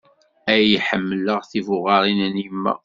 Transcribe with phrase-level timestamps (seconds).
[0.53, 2.73] Ay ḥemmleɣ tibuɣarin n yemma.